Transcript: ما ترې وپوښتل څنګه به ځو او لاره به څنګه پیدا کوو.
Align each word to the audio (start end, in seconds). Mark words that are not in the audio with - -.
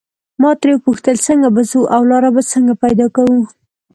ما 0.41 0.51
ترې 0.61 0.71
وپوښتل 0.77 1.17
څنګه 1.27 1.47
به 1.55 1.61
ځو 1.69 1.81
او 1.95 2.01
لاره 2.11 2.29
به 2.35 2.41
څنګه 2.53 2.73
پیدا 2.83 3.07
کوو. 3.15 3.41